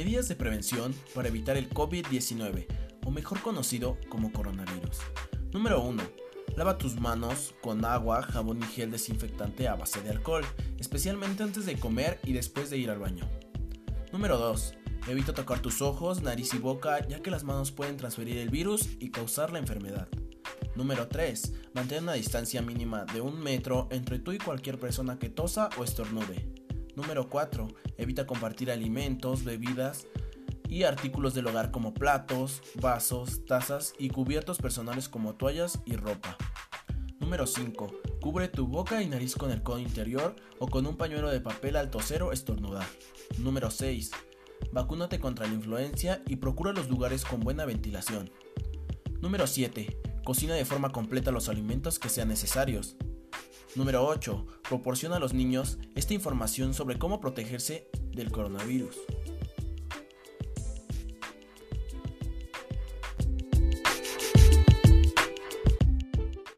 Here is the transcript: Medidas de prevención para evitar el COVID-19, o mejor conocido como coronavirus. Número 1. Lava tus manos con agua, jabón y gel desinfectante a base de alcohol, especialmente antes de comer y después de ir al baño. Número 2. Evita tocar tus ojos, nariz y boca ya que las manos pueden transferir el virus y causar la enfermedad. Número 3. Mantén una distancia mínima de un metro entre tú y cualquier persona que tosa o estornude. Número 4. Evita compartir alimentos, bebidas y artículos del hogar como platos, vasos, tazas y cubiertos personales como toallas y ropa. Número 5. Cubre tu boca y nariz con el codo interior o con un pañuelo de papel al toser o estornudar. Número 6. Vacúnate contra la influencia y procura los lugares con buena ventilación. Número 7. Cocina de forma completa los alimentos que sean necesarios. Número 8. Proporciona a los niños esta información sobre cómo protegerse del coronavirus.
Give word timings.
Medidas 0.00 0.28
de 0.28 0.34
prevención 0.34 0.94
para 1.14 1.28
evitar 1.28 1.58
el 1.58 1.68
COVID-19, 1.68 2.66
o 3.04 3.10
mejor 3.10 3.42
conocido 3.42 3.98
como 4.08 4.32
coronavirus. 4.32 4.96
Número 5.52 5.82
1. 5.82 6.02
Lava 6.56 6.78
tus 6.78 6.98
manos 6.98 7.54
con 7.60 7.84
agua, 7.84 8.22
jabón 8.22 8.60
y 8.62 8.64
gel 8.64 8.90
desinfectante 8.90 9.68
a 9.68 9.74
base 9.74 10.00
de 10.00 10.08
alcohol, 10.08 10.42
especialmente 10.78 11.42
antes 11.42 11.66
de 11.66 11.78
comer 11.78 12.18
y 12.24 12.32
después 12.32 12.70
de 12.70 12.78
ir 12.78 12.88
al 12.88 12.98
baño. 12.98 13.28
Número 14.10 14.38
2. 14.38 14.74
Evita 15.08 15.34
tocar 15.34 15.60
tus 15.60 15.82
ojos, 15.82 16.22
nariz 16.22 16.54
y 16.54 16.58
boca 16.58 17.06
ya 17.06 17.20
que 17.20 17.30
las 17.30 17.44
manos 17.44 17.70
pueden 17.70 17.98
transferir 17.98 18.38
el 18.38 18.48
virus 18.48 18.88
y 19.00 19.10
causar 19.10 19.52
la 19.52 19.58
enfermedad. 19.58 20.08
Número 20.76 21.08
3. 21.08 21.52
Mantén 21.74 22.04
una 22.04 22.14
distancia 22.14 22.62
mínima 22.62 23.04
de 23.04 23.20
un 23.20 23.38
metro 23.38 23.86
entre 23.90 24.18
tú 24.18 24.32
y 24.32 24.38
cualquier 24.38 24.80
persona 24.80 25.18
que 25.18 25.28
tosa 25.28 25.68
o 25.76 25.84
estornude. 25.84 26.59
Número 27.00 27.30
4. 27.30 27.66
Evita 27.96 28.26
compartir 28.26 28.70
alimentos, 28.70 29.42
bebidas 29.42 30.06
y 30.68 30.82
artículos 30.82 31.32
del 31.32 31.46
hogar 31.46 31.70
como 31.70 31.94
platos, 31.94 32.60
vasos, 32.74 33.46
tazas 33.46 33.94
y 33.98 34.10
cubiertos 34.10 34.58
personales 34.58 35.08
como 35.08 35.34
toallas 35.34 35.80
y 35.86 35.96
ropa. 35.96 36.36
Número 37.18 37.46
5. 37.46 37.90
Cubre 38.20 38.48
tu 38.48 38.66
boca 38.66 39.00
y 39.02 39.08
nariz 39.08 39.34
con 39.34 39.50
el 39.50 39.62
codo 39.62 39.78
interior 39.78 40.36
o 40.58 40.68
con 40.68 40.86
un 40.86 40.98
pañuelo 40.98 41.30
de 41.30 41.40
papel 41.40 41.76
al 41.76 41.90
toser 41.90 42.22
o 42.22 42.32
estornudar. 42.32 42.86
Número 43.38 43.70
6. 43.70 44.10
Vacúnate 44.70 45.18
contra 45.20 45.46
la 45.46 45.54
influencia 45.54 46.22
y 46.26 46.36
procura 46.36 46.74
los 46.74 46.90
lugares 46.90 47.24
con 47.24 47.40
buena 47.40 47.64
ventilación. 47.64 48.30
Número 49.22 49.46
7. 49.46 49.96
Cocina 50.22 50.54
de 50.54 50.66
forma 50.66 50.92
completa 50.92 51.30
los 51.30 51.48
alimentos 51.48 51.98
que 51.98 52.10
sean 52.10 52.28
necesarios. 52.28 52.96
Número 53.76 54.04
8. 54.04 54.46
Proporciona 54.68 55.16
a 55.16 55.20
los 55.20 55.32
niños 55.32 55.78
esta 55.94 56.12
información 56.12 56.74
sobre 56.74 56.98
cómo 56.98 57.20
protegerse 57.20 57.88
del 58.12 58.32
coronavirus. 58.32 58.96